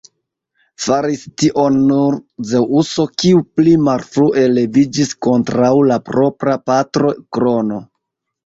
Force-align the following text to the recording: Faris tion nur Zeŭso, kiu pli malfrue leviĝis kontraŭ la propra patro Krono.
Faris 0.85 1.25
tion 1.41 1.75
nur 1.89 2.17
Zeŭso, 2.53 3.05
kiu 3.23 3.43
pli 3.59 3.75
malfrue 3.89 4.47
leviĝis 4.57 5.13
kontraŭ 5.27 5.71
la 5.93 5.99
propra 6.09 6.57
patro 6.73 7.17
Krono. 7.39 7.83